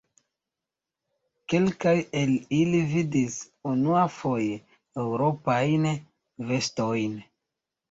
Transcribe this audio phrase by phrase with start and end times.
[1.53, 3.37] Kelkaj el ili vidis
[3.73, 4.57] unuafoje
[5.05, 5.89] Eŭropajn
[6.53, 7.17] vestojn.